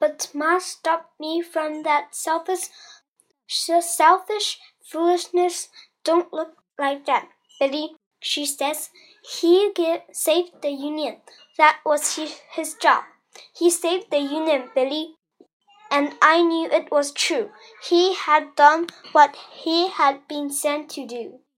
But 0.00 0.30
Ma 0.34 0.58
stopped 0.58 1.20
me 1.20 1.42
from 1.42 1.82
that 1.82 2.14
selfish, 2.14 2.70
selfish 3.46 4.58
foolishness. 4.82 5.68
Don't 6.02 6.32
look 6.32 6.56
like 6.78 7.04
that, 7.04 7.28
Billy, 7.60 7.94
she 8.18 8.46
says. 8.46 8.90
He 9.22 9.70
saved 10.12 10.62
the 10.62 10.70
Union. 10.70 11.18
That 11.58 11.80
was 11.84 12.16
his, 12.16 12.40
his 12.50 12.74
job. 12.74 13.04
He 13.54 13.68
saved 13.70 14.10
the 14.10 14.18
Union, 14.18 14.70
Billy. 14.74 15.16
And 15.90 16.14
I 16.22 16.40
knew 16.42 16.70
it 16.70 16.90
was 16.90 17.12
true. 17.12 17.50
He 17.86 18.14
had 18.14 18.56
done 18.56 18.86
what 19.12 19.36
he 19.52 19.88
had 19.88 20.26
been 20.26 20.50
sent 20.50 20.88
to 20.90 21.06
do. 21.06 21.40